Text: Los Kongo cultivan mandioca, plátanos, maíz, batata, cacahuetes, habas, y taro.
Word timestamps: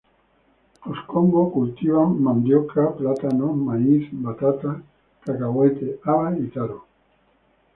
Los 0.83 1.05
Kongo 1.05 1.51
cultivan 1.51 2.23
mandioca, 2.23 2.95
plátanos, 2.95 3.55
maíz, 3.55 4.09
batata, 4.11 4.81
cacahuetes, 5.23 5.99
habas, 6.03 6.39
y 6.39 6.47
taro. 6.47 6.87